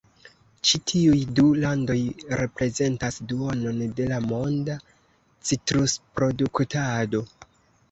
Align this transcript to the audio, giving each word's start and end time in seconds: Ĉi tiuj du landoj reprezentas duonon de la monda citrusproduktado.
Ĉi 0.67 0.79
tiuj 0.91 1.19
du 1.39 1.43
landoj 1.63 1.97
reprezentas 2.41 3.21
duonon 3.33 3.85
de 4.01 4.09
la 4.15 4.19
monda 4.31 4.79
citrusproduktado. 5.51 7.25